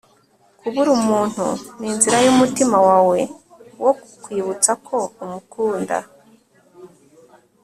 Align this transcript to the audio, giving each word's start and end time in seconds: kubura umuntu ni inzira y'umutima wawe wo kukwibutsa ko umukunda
kubura 0.59 0.89
umuntu 0.99 1.45
ni 1.79 1.85
inzira 1.91 2.17
y'umutima 2.25 2.77
wawe 2.87 3.19
wo 3.83 3.91
kukwibutsa 3.99 4.71
ko 4.87 4.97
umukunda 5.23 5.97